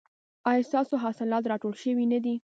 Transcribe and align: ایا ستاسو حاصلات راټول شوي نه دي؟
ایا 0.49 0.67
ستاسو 0.69 0.95
حاصلات 1.03 1.43
راټول 1.51 1.73
شوي 1.83 2.05
نه 2.13 2.19
دي؟ 2.23 2.35